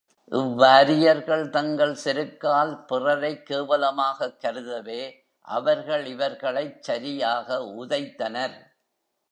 [0.31, 5.11] இவ்வாரியர்கள் தங்கள் செருக்கால் பிறரைக் கேவலமாகக் கருதவே
[5.41, 7.57] அவர்கள் இவர்களைச் சரியாக
[7.79, 8.57] உதைத்தனர்.